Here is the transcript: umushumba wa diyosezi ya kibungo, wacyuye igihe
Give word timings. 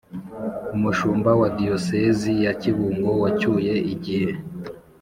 umushumba 0.75 1.29
wa 1.39 1.47
diyosezi 1.57 2.31
ya 2.45 2.53
kibungo, 2.61 3.09
wacyuye 3.21 3.73
igihe 3.93 4.31